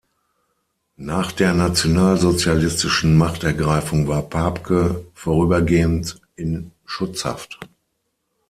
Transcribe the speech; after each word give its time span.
Nach 0.97 1.31
der 1.31 1.53
nationalsozialistischen 1.53 3.15
„Machtergreifung“ 3.19 4.07
war 4.07 4.23
Papke 4.23 5.05
vorübergehend 5.13 6.19
in 6.35 6.71
„Schutzhaft“. 6.87 7.59